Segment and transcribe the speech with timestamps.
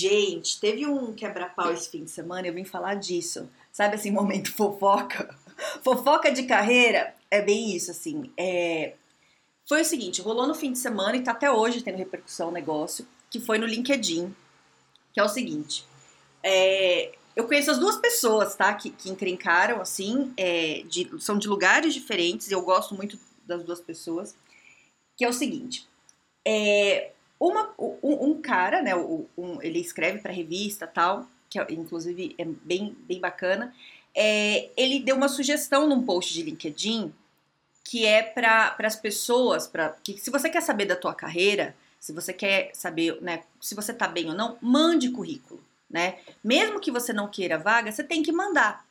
[0.00, 3.50] Gente, teve um quebra-pau esse fim de semana, eu vim falar disso.
[3.70, 5.36] Sabe assim, momento fofoca?
[5.84, 8.32] Fofoca de carreira é bem isso, assim.
[8.34, 8.94] É...
[9.68, 12.52] Foi o seguinte, rolou no fim de semana e tá até hoje tendo repercussão o
[12.52, 14.34] negócio, que foi no LinkedIn,
[15.12, 15.84] que é o seguinte.
[16.42, 17.12] É...
[17.36, 18.72] Eu conheço as duas pessoas, tá?
[18.72, 23.62] Que, que encrencaram, assim, é, de, são de lugares diferentes, e eu gosto muito das
[23.62, 24.34] duas pessoas.
[25.14, 25.86] Que é o seguinte.
[26.42, 29.26] É, uma, um, um cara, né, um,
[29.62, 33.74] ele escreve para revista tal, que é, inclusive é bem, bem bacana,
[34.14, 37.12] é, ele deu uma sugestão num post de LinkedIn
[37.82, 42.12] que é para as pessoas, para que se você quer saber da tua carreira, se
[42.12, 46.18] você quer saber, né, se você tá bem ou não, mande currículo, né?
[46.42, 48.86] Mesmo que você não queira vaga, você tem que mandar.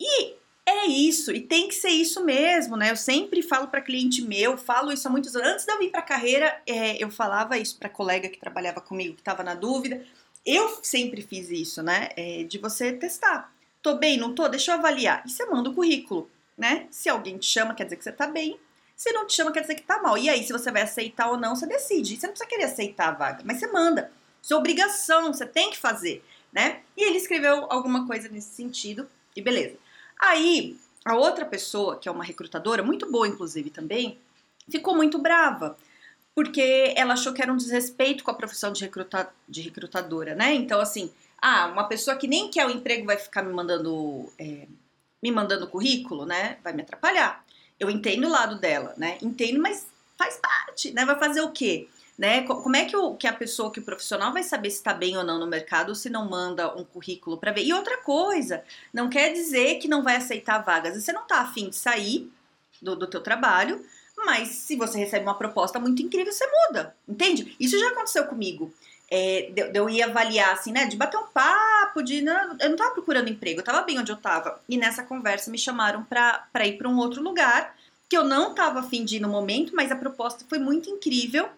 [0.00, 0.34] E
[0.66, 2.90] é isso, e tem que ser isso mesmo, né?
[2.90, 5.48] Eu sempre falo para cliente meu, falo isso há muitos anos.
[5.48, 9.14] Antes de eu vir para carreira, é, eu falava isso para colega que trabalhava comigo,
[9.14, 10.04] que estava na dúvida.
[10.44, 12.08] Eu sempre fiz isso, né?
[12.16, 13.52] É, de você testar.
[13.82, 14.48] Tô bem, não tô?
[14.48, 15.22] Deixa eu avaliar.
[15.26, 16.86] E você manda o currículo, né?
[16.90, 18.58] Se alguém te chama, quer dizer que você tá bem.
[18.96, 20.16] Se não te chama, quer dizer que tá mal.
[20.16, 22.16] E aí, se você vai aceitar ou não, você decide.
[22.16, 24.10] Você não precisa querer aceitar a vaga, mas você manda.
[24.42, 26.80] Isso é obrigação, você tem que fazer, né?
[26.96, 29.76] E ele escreveu alguma coisa nesse sentido, e beleza.
[30.20, 34.18] Aí, a outra pessoa, que é uma recrutadora, muito boa inclusive também,
[34.70, 35.76] ficou muito brava,
[36.34, 40.54] porque ela achou que era um desrespeito com a profissão de, recruta, de recrutadora, né?
[40.54, 44.66] Então, assim, ah, uma pessoa que nem quer o emprego vai ficar me mandando, é,
[45.22, 46.56] me mandando currículo, né?
[46.64, 47.44] Vai me atrapalhar.
[47.78, 49.18] Eu entendo o lado dela, né?
[49.22, 49.86] Entendo, mas
[50.16, 51.04] faz parte, né?
[51.04, 51.88] Vai fazer o quê?
[52.16, 52.42] Né?
[52.42, 55.16] Como é que, o, que a pessoa, que o profissional vai saber se está bem
[55.16, 57.64] ou não no mercado se não manda um currículo para ver?
[57.64, 61.02] E outra coisa, não quer dizer que não vai aceitar vagas.
[61.02, 62.30] Você não está afim de sair
[62.80, 63.84] do, do teu trabalho,
[64.16, 67.56] mas se você recebe uma proposta muito incrível, você muda, entende?
[67.58, 68.72] Isso já aconteceu comigo.
[69.10, 70.86] É, de, de eu ir avaliar, assim, né?
[70.86, 72.22] De bater um papo, de.
[72.22, 74.60] Não, eu não tava procurando emprego, eu tava bem onde eu tava.
[74.68, 77.76] E nessa conversa me chamaram para ir para um outro lugar
[78.08, 81.48] que eu não tava afim de ir no momento, mas a proposta foi muito incrível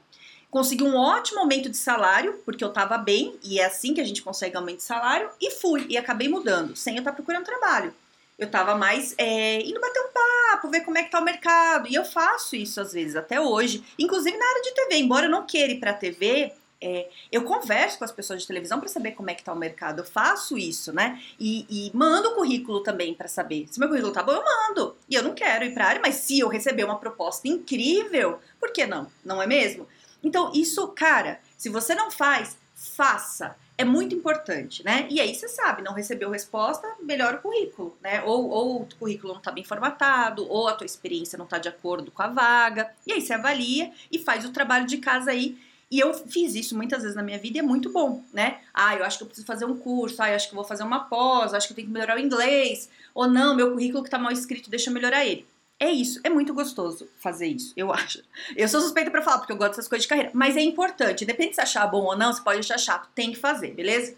[0.57, 4.05] consegui um ótimo aumento de salário, porque eu estava bem, e é assim que a
[4.05, 7.45] gente consegue aumento de salário, e fui, e acabei mudando, sem eu estar tá procurando
[7.45, 7.93] trabalho.
[8.39, 11.89] Eu estava mais é, indo bater um papo, ver como é que tá o mercado,
[11.91, 15.31] e eu faço isso às vezes, até hoje, inclusive na área de TV, embora eu
[15.31, 16.51] não queira ir para TV,
[16.81, 19.59] é, eu converso com as pessoas de televisão para saber como é que tá o
[19.59, 20.01] mercado.
[20.01, 21.23] Eu faço isso, né?
[21.41, 23.67] E, e mando o currículo também para saber.
[23.71, 24.95] Se meu currículo tá bom, eu mando.
[25.09, 28.73] E eu não quero ir para área, mas se eu receber uma proposta incrível, por
[28.73, 29.11] que não?
[29.25, 29.89] Não é mesmo?
[30.23, 33.57] Então, isso, cara, se você não faz, faça.
[33.79, 35.07] É muito importante, né?
[35.11, 38.23] E aí você sabe, não recebeu resposta, melhora o currículo, né?
[38.23, 41.69] Ou, ou o currículo não está bem formatado, ou a tua experiência não está de
[41.69, 42.91] acordo com a vaga.
[43.07, 45.59] E aí você avalia e faz o trabalho de casa aí.
[45.91, 48.61] E eu fiz isso muitas vezes na minha vida e é muito bom, né?
[48.73, 50.65] Ah, eu acho que eu preciso fazer um curso, ah, eu acho que eu vou
[50.65, 54.03] fazer uma pós, acho que eu tenho que melhorar o inglês, ou não, meu currículo
[54.03, 55.47] que está mal escrito, deixa eu melhorar ele.
[55.79, 58.23] É isso, é muito gostoso fazer isso, eu acho.
[58.57, 61.25] Eu sou suspeita para falar, porque eu gosto dessas coisas de carreira, mas é importante,
[61.25, 64.17] independente se achar bom ou não, você pode achar chato, tem que fazer, beleza?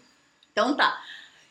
[0.51, 1.01] Então tá.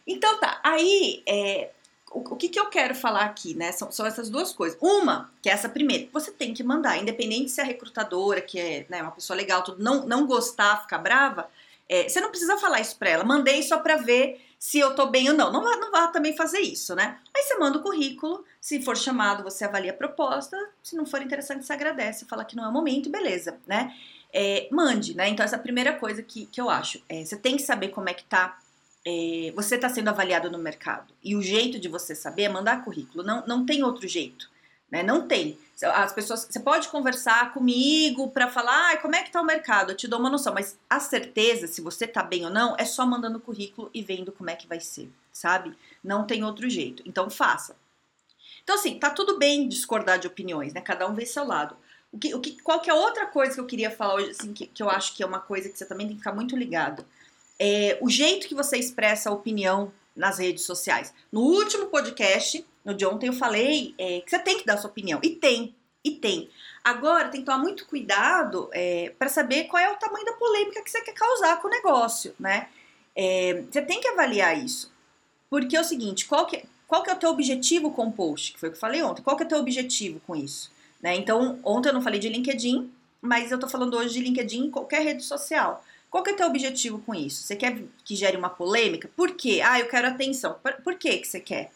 [0.07, 1.71] Então tá, aí é,
[2.11, 3.73] o, o, que, que eu quero falar aqui, né?
[3.73, 4.79] São, são essas duas coisas.
[4.81, 8.87] Uma, que é essa primeira, você tem que mandar, independente se a recrutadora, que é
[8.89, 11.51] né, uma pessoa legal, tudo, não, não gostar, ficar brava,
[11.89, 13.25] é, você não precisa falar isso pra ela.
[13.25, 15.53] Mandei só pra ver se eu tô bem ou não.
[15.53, 17.19] Não vá, não vá também fazer isso, né?
[17.35, 21.23] Aí você manda o currículo, se for chamado, você avalia a proposta, se não for
[21.23, 23.95] interessante, você agradece, fala que não é o momento, beleza, né?
[24.33, 25.29] É, mande, né?
[25.29, 27.03] Então, essa é a primeira coisa que, que eu acho.
[27.09, 28.59] É, você tem que saber como é que tá.
[29.07, 31.15] É, você está sendo avaliado no mercado.
[31.23, 33.25] E o jeito de você saber é mandar currículo.
[33.25, 34.51] Não, não tem outro jeito.
[34.91, 35.03] Né?
[35.03, 35.59] Não tem.
[35.83, 39.93] As pessoas, você pode conversar comigo para falar, ah, como é que tá o mercado?
[39.93, 42.85] Eu te dou uma noção, mas a certeza se você tá bem ou não é
[42.85, 45.77] só mandando currículo e vendo como é que vai ser, sabe?
[46.03, 47.03] Não tem outro jeito.
[47.07, 47.77] Então faça.
[48.65, 50.81] Então assim, tá tudo bem discordar de opiniões, né?
[50.81, 51.77] Cada um vê seu lado.
[52.11, 54.53] O que, o que, qual que é outra coisa que eu queria falar hoje, assim,
[54.53, 56.57] que, que eu acho que é uma coisa que você também tem que ficar muito
[56.57, 57.05] ligado?
[57.59, 61.15] É o jeito que você expressa a opinião nas redes sociais.
[61.31, 64.89] No último podcast, no de ontem, eu falei é, que você tem que dar sua
[64.89, 65.21] opinião.
[65.23, 66.49] E tem, e tem.
[66.83, 70.83] Agora, tem que tomar muito cuidado é, para saber qual é o tamanho da polêmica
[70.83, 72.69] que você quer causar com o negócio, né?
[73.15, 74.91] É, você tem que avaliar isso.
[75.51, 78.55] Porque é o seguinte, qual que, qual que é o teu objetivo com o post?
[78.55, 79.23] Que foi o que eu falei ontem.
[79.23, 80.71] Qual que é o teu objetivo com isso?
[81.03, 81.15] Né?
[81.15, 82.91] Então, ontem eu não falei de LinkedIn,
[83.21, 85.85] mas eu tô falando hoje de LinkedIn em qualquer rede social.
[86.09, 87.43] Qual que é o teu objetivo com isso?
[87.43, 89.11] Você quer que gere uma polêmica?
[89.15, 89.61] Por quê?
[89.63, 90.59] Ah, eu quero atenção.
[90.63, 91.71] Por, por que que você quer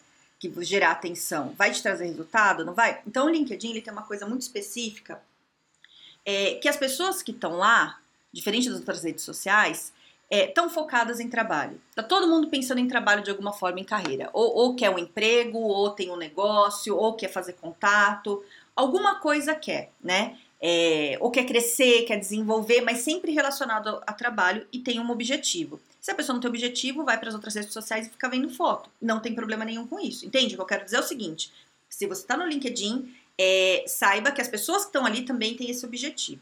[0.49, 1.53] que gerar atenção?
[1.57, 2.65] Vai te trazer resultado?
[2.65, 3.01] Não vai?
[3.07, 5.21] Então, o LinkedIn ele tem uma coisa muito específica,
[6.25, 7.99] é, que as pessoas que estão lá,
[8.31, 9.93] diferente das outras redes sociais,
[10.29, 11.79] estão é, focadas em trabalho.
[11.95, 14.29] Tá todo mundo pensando em trabalho de alguma forma em carreira.
[14.33, 18.43] Ou, ou quer um emprego, ou tem um negócio, ou quer fazer contato,
[18.75, 20.37] alguma coisa quer, né?
[20.65, 25.77] É, ou quer crescer, quer desenvolver, mas sempre relacionado a trabalho e tem um objetivo.
[25.99, 28.49] Se a pessoa não tem objetivo, vai para as outras redes sociais e fica vendo
[28.49, 28.89] foto.
[29.01, 30.25] Não tem problema nenhum com isso.
[30.25, 30.53] Entende?
[30.53, 31.51] O que eu quero dizer é o seguinte:
[31.89, 35.69] se você está no LinkedIn, é, saiba que as pessoas que estão ali também têm
[35.69, 36.41] esse objetivo.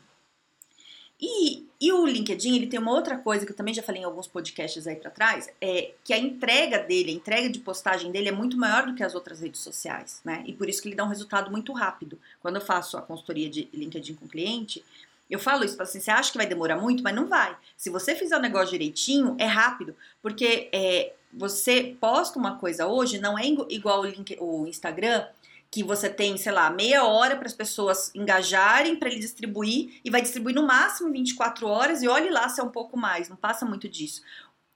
[1.22, 4.06] E, e o LinkedIn, ele tem uma outra coisa que eu também já falei em
[4.06, 8.30] alguns podcasts aí para trás, é que a entrega dele, a entrega de postagem dele
[8.30, 10.44] é muito maior do que as outras redes sociais, né?
[10.48, 12.18] E por isso que ele dá um resultado muito rápido.
[12.42, 14.84] Quando eu faço a consultoria de LinkedIn com cliente,
[15.30, 17.56] eu falo isso, assim, você acha que vai demorar muito, mas não vai.
[17.78, 23.20] Se você fizer o negócio direitinho, é rápido, porque é, você posta uma coisa hoje,
[23.20, 25.26] não é igual o, link, o Instagram,
[25.72, 30.10] que você tem, sei lá, meia hora para as pessoas engajarem para ele distribuir e
[30.10, 33.38] vai distribuir no máximo 24 horas e olhe lá se é um pouco mais, não
[33.38, 34.22] passa muito disso.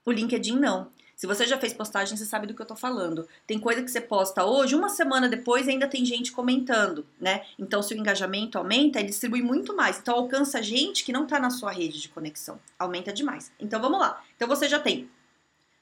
[0.06, 0.88] O LinkedIn não.
[1.14, 3.26] Se você já fez postagem, você sabe do que eu tô falando.
[3.46, 7.44] Tem coisa que você posta hoje, uma semana depois ainda tem gente comentando, né?
[7.58, 9.98] Então, se o engajamento aumenta, ele distribui muito mais.
[9.98, 12.60] Então, alcança gente que não tá na sua rede de conexão.
[12.78, 13.50] Aumenta demais.
[13.58, 14.22] Então, vamos lá.
[14.36, 15.08] Então, você já tem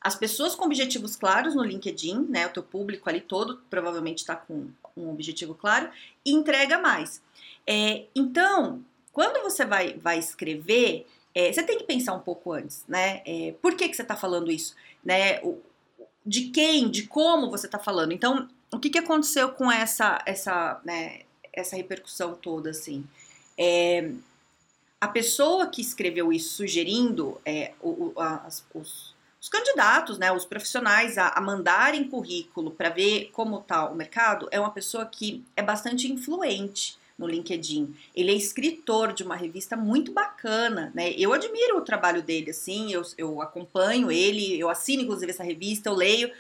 [0.00, 2.46] as pessoas com objetivos claros no LinkedIn, né?
[2.46, 5.90] O teu público ali todo provavelmente está com um objetivo claro
[6.24, 7.20] e entrega mais.
[7.66, 12.84] É, então, quando você vai, vai escrever, é, você tem que pensar um pouco antes,
[12.86, 13.22] né?
[13.26, 14.74] É, por que, que você está falando isso?
[15.04, 15.40] Né?
[15.42, 15.60] O,
[16.24, 18.12] de quem, de como você está falando.
[18.12, 23.04] Então, o que, que aconteceu com essa, essa, né, essa repercussão toda, assim?
[23.58, 24.10] É,
[25.00, 29.13] a pessoa que escreveu isso sugerindo é, o, o, as, os
[29.44, 34.48] os candidatos, né, os profissionais a, a mandarem currículo para ver como está o mercado,
[34.50, 37.94] é uma pessoa que é bastante influente no LinkedIn.
[38.16, 41.12] Ele é escritor de uma revista muito bacana, né?
[41.12, 45.90] Eu admiro o trabalho dele, assim, eu, eu acompanho ele, eu assino inclusive essa revista,
[45.90, 46.32] eu leio,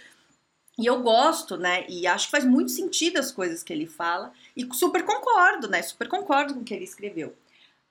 [0.78, 1.84] e eu gosto, né?
[1.86, 5.82] E acho que faz muito sentido as coisas que ele fala, e super concordo, né?
[5.82, 7.36] Super concordo com o que ele escreveu.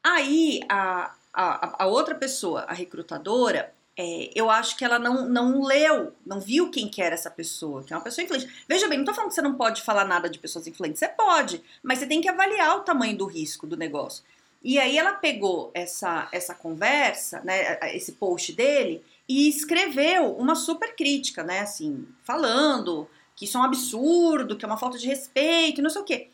[0.04, 5.62] Aí a, a, a outra pessoa, a recrutadora, é, eu acho que ela não, não
[5.62, 8.66] leu, não viu quem que era essa pessoa, que é uma pessoa influente.
[8.68, 11.08] Veja bem, não tô falando que você não pode falar nada de pessoas influentes, você
[11.08, 14.24] pode, mas você tem que avaliar o tamanho do risco do negócio.
[14.64, 20.96] E aí ela pegou essa, essa conversa, né, esse post dele, e escreveu uma super
[20.96, 25.82] crítica, né, assim, falando que isso é um absurdo, que é uma falta de respeito,
[25.82, 26.30] não sei o quê.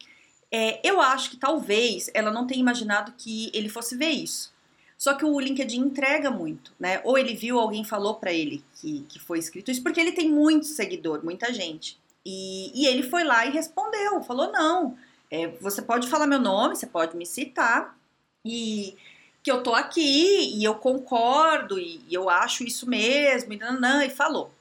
[0.52, 4.54] É, eu acho que talvez ela não tenha imaginado que ele fosse ver isso.
[5.00, 7.00] Só que o LinkedIn entrega muito, né?
[7.06, 10.30] Ou ele viu, alguém falou para ele que, que foi escrito isso, porque ele tem
[10.30, 11.98] muito seguidor, muita gente.
[12.26, 14.98] E, e ele foi lá e respondeu, falou: não,
[15.32, 17.98] é, você pode falar meu nome, você pode me citar,
[18.44, 18.98] e
[19.42, 24.02] que eu tô aqui, e eu concordo, e, e eu acho isso mesmo, e, não,
[24.02, 24.52] e falou.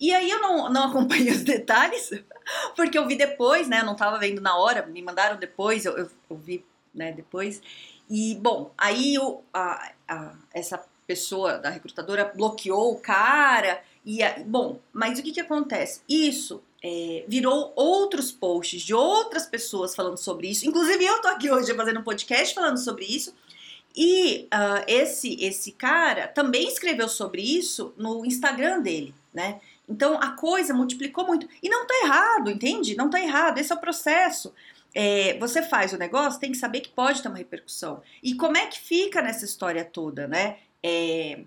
[0.00, 2.10] E aí eu não, não acompanhei os detalhes,
[2.74, 3.80] porque eu vi depois, né?
[3.80, 6.64] Eu não tava vendo na hora, me mandaram depois, eu, eu, eu vi
[6.94, 7.60] né, depois.
[8.08, 13.82] E, bom, aí o, a, a, essa pessoa da recrutadora bloqueou o cara.
[14.04, 16.00] E, bom, mas o que, que acontece?
[16.08, 20.68] Isso é, virou outros posts de outras pessoas falando sobre isso.
[20.68, 23.34] Inclusive, eu tô aqui hoje fazendo um podcast falando sobre isso.
[23.96, 29.58] E uh, esse, esse cara também escreveu sobre isso no Instagram dele, né?
[29.88, 31.48] Então a coisa multiplicou muito.
[31.62, 32.94] E não tá errado, entende?
[32.94, 34.52] Não tá errado, esse é o processo
[34.98, 38.02] é, você faz o negócio, tem que saber que pode ter uma repercussão.
[38.22, 40.56] E como é que fica nessa história toda, né?
[40.82, 41.40] É,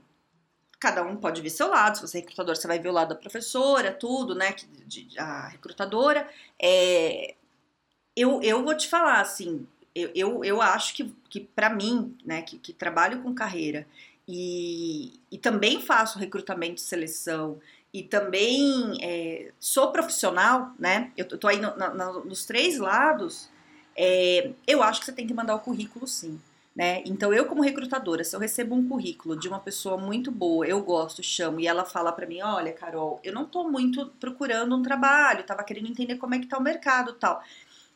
[0.80, 3.10] cada um pode ver seu lado, se você é recrutador, você vai ver o lado
[3.10, 4.54] da professora, tudo, né?
[4.86, 6.30] De, a recrutadora.
[6.62, 7.34] É,
[8.16, 9.66] eu, eu vou te falar, assim,
[9.96, 13.88] eu, eu, eu acho que, que para mim, né, que, que trabalho com carreira
[14.28, 17.60] e, e também faço recrutamento e seleção
[17.94, 21.12] e também é, sou profissional, né?
[21.18, 23.50] Eu tô aí no, no, nos três lados.
[23.96, 26.40] É, eu acho que você tem que mandar o currículo sim.
[26.76, 27.04] Né?
[27.06, 30.82] Então, eu, como recrutadora, se eu recebo um currículo de uma pessoa muito boa, eu
[30.82, 34.82] gosto, chamo, e ela fala para mim: Olha, Carol, eu não tô muito procurando um
[34.82, 37.44] trabalho, tava querendo entender como é que tá o mercado tal.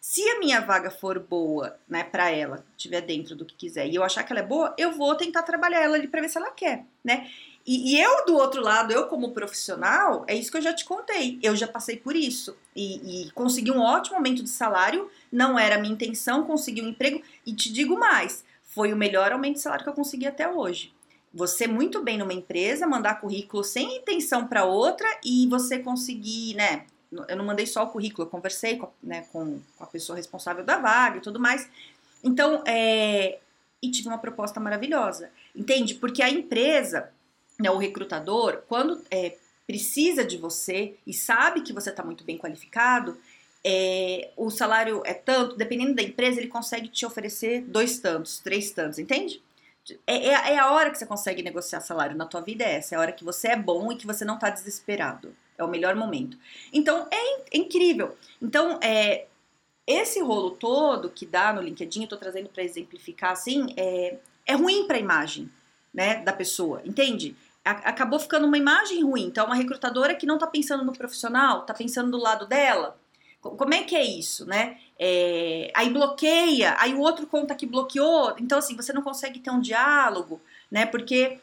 [0.02, 3.96] Se a minha vaga for boa, né, para ela, estiver dentro do que quiser, e
[3.96, 6.38] eu achar que ela é boa, eu vou tentar trabalhar ela ali para ver se
[6.38, 7.30] ela quer, né?
[7.66, 10.84] E, e, eu, do outro lado, eu como profissional, é isso que eu já te
[10.84, 11.40] contei.
[11.42, 12.58] Eu já passei por isso.
[12.76, 15.10] E, e consegui um ótimo aumento de salário.
[15.32, 17.22] Não era a minha intenção conseguir um emprego.
[17.46, 18.44] E te digo mais:
[18.74, 20.94] foi o melhor aumento de salário que eu consegui até hoje.
[21.34, 26.86] Você muito bem numa empresa, mandar currículo sem intenção para outra e você conseguir, né?
[27.28, 30.78] Eu não mandei só o currículo, eu conversei com, né, com, a pessoa responsável da
[30.78, 31.70] vaga e tudo mais.
[32.24, 33.40] Então, é,
[33.82, 35.96] e tive uma proposta maravilhosa, entende?
[35.96, 37.12] Porque a empresa
[37.60, 42.38] né, o recrutador, quando é, precisa de você e sabe que você está muito bem
[42.38, 43.18] qualificado,
[43.66, 48.72] é, o salário é tanto, dependendo da empresa, ele consegue te oferecer dois tantos, três
[48.72, 49.42] tantos, entende?
[50.06, 52.96] É, é, é, a hora que você consegue negociar salário na tua vida, é essa.
[52.96, 55.36] É a hora que você é bom e que você não está desesperado.
[55.58, 56.38] É o melhor momento.
[56.72, 58.18] Então, é, é incrível.
[58.42, 59.28] Então, é,
[59.86, 64.56] esse rolo todo que dá no LinkedIn, eu tô trazendo para exemplificar assim, é, é
[64.56, 65.50] ruim para a imagem
[65.94, 67.36] né, da pessoa, entende?
[67.64, 69.26] acabou ficando uma imagem ruim.
[69.26, 72.98] Então, é uma recrutadora que não está pensando no profissional, está pensando do lado dela.
[73.40, 74.78] Como é que é isso, né?
[74.98, 78.36] É, aí bloqueia, aí o outro conta que bloqueou.
[78.40, 80.86] Então, assim, você não consegue ter um diálogo, né?
[80.86, 81.40] Porque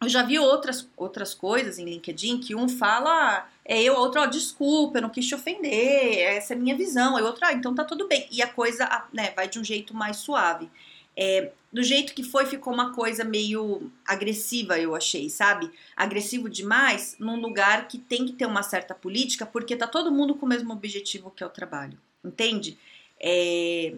[0.00, 4.26] eu já vi outras, outras coisas em LinkedIn que um fala, é eu, outro, ó,
[4.26, 7.16] desculpa, eu não quis te ofender, essa é a minha visão.
[7.16, 8.26] Aí outro, ah, então tá tudo bem.
[8.30, 10.70] E a coisa, né, vai de um jeito mais suave.
[11.16, 15.70] É, do jeito que foi, ficou uma coisa meio agressiva, eu achei, sabe?
[15.96, 20.34] Agressivo demais num lugar que tem que ter uma certa política, porque tá todo mundo
[20.34, 22.78] com o mesmo objetivo que é o trabalho, entende?
[23.20, 23.94] É,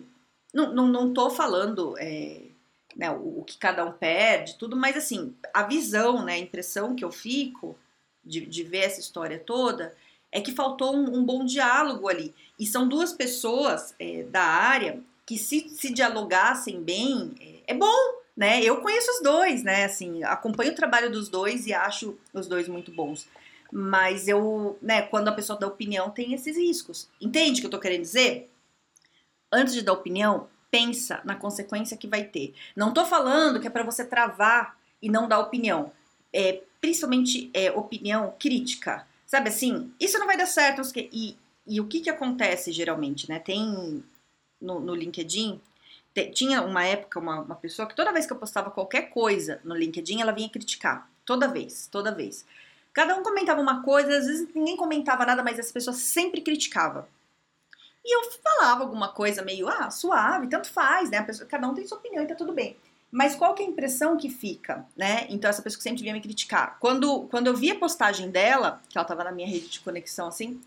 [0.52, 2.42] não, não, não tô falando é,
[2.96, 6.94] né, o, o, que cada um perde, tudo, mas assim, a visão, né, a impressão
[6.94, 7.76] que eu fico
[8.24, 9.94] de, de ver essa história toda
[10.30, 12.34] é que faltou um, um bom diálogo ali.
[12.58, 18.22] E são duas pessoas é, da área que se, se dialogassem bem, é, é bom,
[18.36, 18.62] né?
[18.62, 19.84] Eu conheço os dois, né?
[19.84, 23.26] Assim, acompanho o trabalho dos dois e acho os dois muito bons.
[23.72, 27.08] Mas eu, né, quando a pessoa dá opinião, tem esses riscos.
[27.20, 28.50] Entende o que eu tô querendo dizer?
[29.52, 32.54] Antes de dar opinião, pensa na consequência que vai ter.
[32.76, 35.92] Não tô falando que é para você travar e não dar opinião.
[36.32, 39.06] É, principalmente é, opinião crítica.
[39.26, 40.82] Sabe assim, isso não vai dar certo.
[40.96, 43.38] E, e o que que acontece geralmente, né?
[43.38, 44.04] Tem
[44.60, 45.60] no, no LinkedIn,
[46.32, 49.74] tinha uma época uma, uma, pessoa que toda vez que eu postava qualquer coisa no
[49.74, 51.10] LinkedIn, ela vinha criticar.
[51.24, 52.46] Toda vez, toda vez.
[52.92, 57.08] Cada um comentava uma coisa, às vezes ninguém comentava nada, mas essa pessoa sempre criticava.
[58.04, 61.22] E eu falava alguma coisa meio, ah, suave, tanto faz, né?
[61.22, 62.76] Pessoa, cada um tem sua opinião e tá tudo bem.
[63.10, 65.26] Mas qual que é a impressão que fica, né?
[65.30, 66.76] Então essa pessoa que sempre vinha me criticar.
[66.78, 70.28] Quando, quando eu vi a postagem dela, que ela tava na minha rede de conexão
[70.28, 70.60] assim,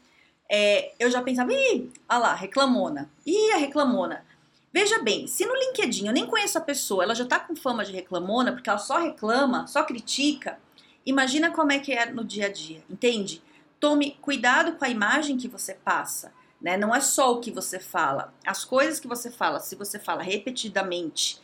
[0.50, 3.10] é, eu já pensava, ih, olha lá, reclamona.
[3.26, 4.26] Ih, a reclamona.
[4.72, 7.84] Veja bem, se no LinkedIn eu nem conheço a pessoa, ela já tá com fama
[7.84, 10.60] de reclamona, porque ela só reclama, só critica,
[11.06, 13.42] imagina como é que é no dia a dia, entende?
[13.80, 16.78] Tome cuidado com a imagem que você passa, né?
[16.78, 20.22] Não é só o que você fala, as coisas que você fala, se você fala
[20.22, 21.42] repetidamente,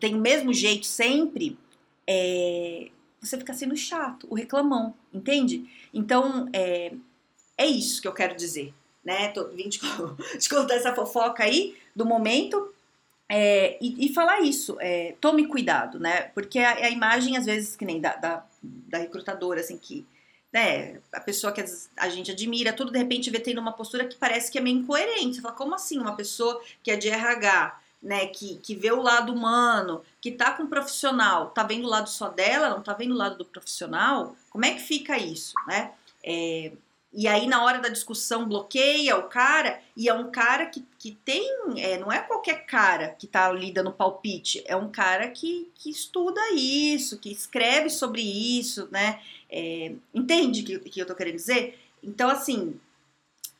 [0.00, 1.58] tem o mesmo jeito sempre,
[2.06, 2.90] é,
[3.20, 5.70] você fica sendo chato, o reclamão, entende?
[5.94, 6.92] Então, é,
[7.62, 8.72] é isso que eu quero dizer,
[9.04, 9.28] né?
[9.28, 9.80] Tô, vim te,
[10.38, 12.72] te contar essa fofoca aí do momento
[13.34, 16.24] é, e, e, falar isso, é, tome cuidado, né?
[16.34, 20.06] Porque a, a, imagem, às vezes, que nem da, da, da, recrutadora, assim, que
[20.52, 21.64] né, a pessoa que
[21.96, 24.76] a gente admira, tudo de repente vê tendo uma postura que parece que é meio
[24.76, 25.36] incoerente.
[25.36, 25.98] Você fala, como assim?
[25.98, 30.52] Uma pessoa que é de RH, né, que, que vê o lado humano, que tá
[30.52, 33.46] com um profissional, tá vendo o lado só dela, não tá vendo o lado do
[33.46, 34.36] profissional?
[34.50, 35.92] Como é que fica isso, né?
[36.22, 36.70] É,
[37.14, 41.12] e aí, na hora da discussão, bloqueia o cara, e é um cara que, que
[41.12, 41.46] tem.
[41.76, 45.90] É, não é qualquer cara que tá ali dando palpite, é um cara que, que
[45.90, 49.20] estuda isso, que escreve sobre isso, né?
[49.50, 51.78] É, entende o que, que eu tô querendo dizer?
[52.02, 52.80] Então, assim,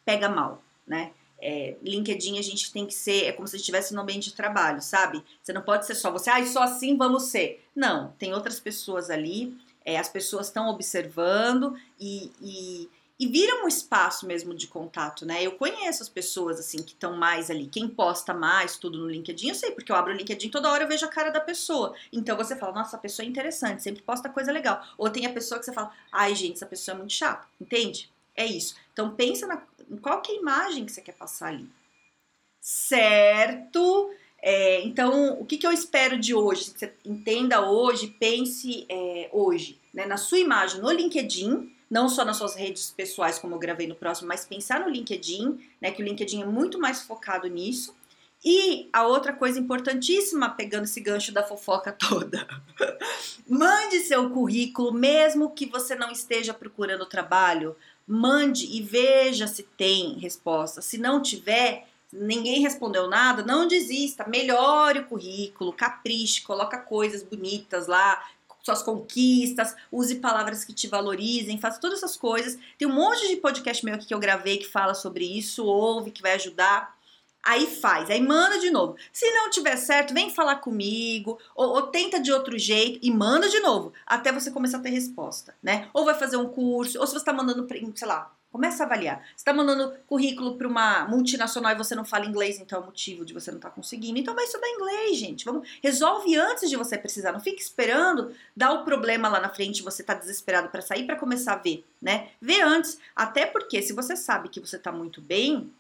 [0.02, 1.12] pega mal, né?
[1.38, 4.80] É, LinkedIn a gente tem que ser, é como se estivesse no ambiente de trabalho,
[4.80, 5.22] sabe?
[5.42, 7.62] Você não pode ser só você, ah, só assim vamos ser.
[7.76, 9.54] Não, tem outras pessoas ali,
[9.84, 12.88] é, as pessoas estão observando e, e
[13.22, 15.46] e vira um espaço mesmo de contato, né?
[15.46, 19.50] Eu conheço as pessoas assim que estão mais ali, quem posta mais tudo no LinkedIn,
[19.50, 21.94] eu sei, porque eu abro o LinkedIn toda hora eu vejo a cara da pessoa.
[22.12, 24.84] Então você fala, nossa, a pessoa é interessante, sempre posta coisa legal.
[24.98, 28.10] Ou tem a pessoa que você fala, ai, gente, essa pessoa é muito chata, entende?
[28.34, 28.74] É isso.
[28.92, 31.70] Então pensa na, em qual que é a imagem que você quer passar ali.
[32.60, 34.10] Certo?
[34.42, 36.72] É, então, o que, que eu espero de hoje?
[36.72, 42.24] Que você entenda hoje, pense é, hoje, né, na sua imagem no LinkedIn não só
[42.24, 45.90] nas suas redes pessoais, como eu gravei no próximo, mas pensar no LinkedIn, né?
[45.90, 47.94] Que o LinkedIn é muito mais focado nisso.
[48.42, 52.48] E a outra coisa importantíssima, pegando esse gancho da fofoca toda,
[53.46, 60.18] mande seu currículo, mesmo que você não esteja procurando trabalho, mande e veja se tem
[60.18, 60.80] resposta.
[60.80, 67.86] Se não tiver, ninguém respondeu nada, não desista, melhore o currículo, capriche, coloca coisas bonitas
[67.86, 68.24] lá,
[68.62, 72.58] suas conquistas, use palavras que te valorizem, faça todas essas coisas.
[72.78, 76.12] Tem um monte de podcast meu aqui que eu gravei que fala sobre isso, ouve,
[76.12, 76.96] que vai ajudar.
[77.44, 78.94] Aí faz, aí manda de novo.
[79.12, 83.48] Se não tiver certo, vem falar comigo, ou, ou, tenta de outro jeito e manda
[83.48, 85.88] de novo, até você começar a ter resposta, né?
[85.92, 87.66] Ou vai fazer um curso, ou se você está mandando,
[87.96, 89.18] sei lá, começa a avaliar.
[89.28, 92.84] Você está mandando currículo para uma multinacional e você não fala inglês, então é o
[92.84, 94.18] motivo de você não estar tá conseguindo.
[94.18, 95.44] Então vai estudar inglês, gente.
[95.44, 97.32] Vamos, resolve antes de você precisar.
[97.32, 101.16] Não fique esperando dar o problema lá na frente, você tá desesperado para sair para
[101.16, 102.28] começar a ver, né?
[102.40, 105.72] Vê antes, até porque se você sabe que você está muito bem,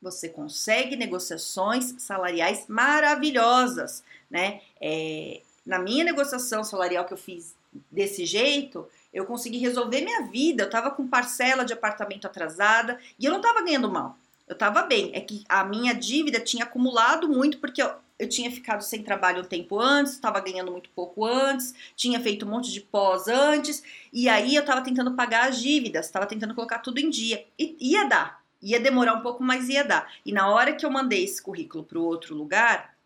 [0.00, 4.60] você consegue negociações salariais maravilhosas, né?
[4.80, 7.56] É, na minha negociação salarial que eu fiz
[7.90, 10.64] desse jeito, eu consegui resolver minha vida.
[10.64, 14.18] Eu tava com parcela de apartamento atrasada e eu não tava ganhando mal.
[14.46, 15.10] Eu tava bem.
[15.14, 19.42] É que a minha dívida tinha acumulado muito porque eu, eu tinha ficado sem trabalho
[19.42, 23.82] um tempo antes, estava ganhando muito pouco antes, tinha feito um monte de pós antes,
[24.12, 27.46] e aí eu estava tentando pagar as dívidas, estava tentando colocar tudo em dia.
[27.58, 30.10] E ia dar, Ia demorar um pouco, mas ia dar.
[30.24, 32.96] E na hora que eu mandei esse currículo para o outro lugar,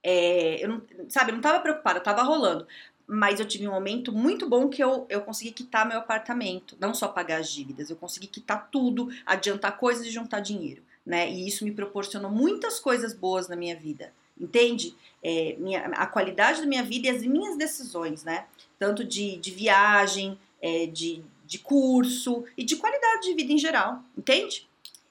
[0.00, 2.68] é, eu não, sabe, eu não estava preocupada, eu estava rolando.
[3.06, 6.76] Mas eu tive um momento muito bom que eu, eu consegui quitar meu apartamento.
[6.80, 10.82] Não só pagar as dívidas, eu consegui quitar tudo, adiantar coisas e juntar dinheiro.
[11.04, 11.30] Né?
[11.30, 14.12] E isso me proporcionou muitas coisas boas na minha vida.
[14.38, 14.94] Entende?
[15.22, 18.44] É, minha, a qualidade da minha vida e as minhas decisões, né?
[18.78, 24.02] Tanto de, de viagem, é, de, de curso e de qualidade de vida em geral.
[24.18, 24.68] Entende?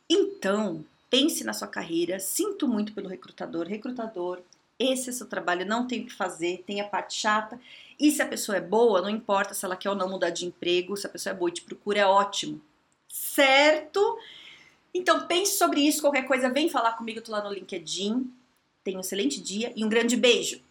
[0.10, 2.20] Então, pense na sua carreira.
[2.20, 3.66] Sinto muito pelo recrutador.
[3.66, 4.42] Recrutador,
[4.78, 7.60] esse é seu trabalho, não tem o que fazer, tem a parte chata.
[8.00, 10.46] E se a pessoa é boa, não importa se ela quer ou não mudar de
[10.46, 12.62] emprego, se a pessoa é boa e te procura, é ótimo.
[13.08, 14.20] Certo?
[14.94, 16.02] Então pense sobre isso.
[16.02, 18.32] Qualquer coisa, vem falar comigo, eu tô lá no LinkedIn.
[18.84, 20.62] Tenha um excelente dia e um grande beijo!